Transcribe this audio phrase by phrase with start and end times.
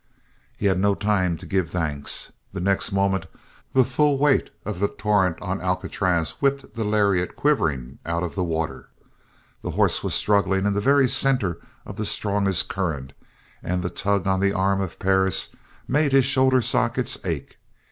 [0.57, 2.31] He had no time to give thanks.
[2.53, 3.27] The next moment
[3.73, 8.43] the full weight of the torrent on Alcatraz whipped the lariat quivering out of the
[8.43, 8.89] water.
[9.61, 13.13] The horse was struggling in the very center of the strongest current
[13.61, 15.55] and the tug on the arms of Perris
[15.87, 17.59] made his shoulder sockets ache.